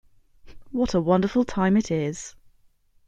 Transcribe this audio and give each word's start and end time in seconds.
What 0.71 0.95
a 0.95 0.99
wonderful 0.99 1.45
time 1.45 1.77
it 1.77 1.91
is! 1.91 2.35